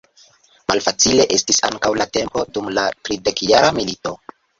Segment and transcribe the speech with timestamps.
[0.71, 4.15] Malfacile estis ankaŭ la tempo dum la Tridekjara milito.